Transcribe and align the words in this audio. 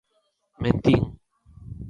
Mentín. 0.63 1.01